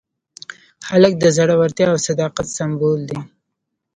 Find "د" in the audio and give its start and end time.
1.19-1.25